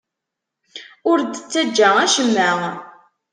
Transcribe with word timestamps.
Ur 1.09 1.17
d-ttaǧǧa 1.21 1.89
acemma. 2.05 2.51